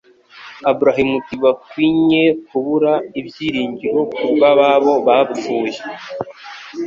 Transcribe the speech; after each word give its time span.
Abarihmtibakwinye 0.69 2.23
kubura 2.47 2.93
ibyiringiro 3.19 3.99
kubw'ababo 4.15 4.93
bapfuye. 5.07 5.79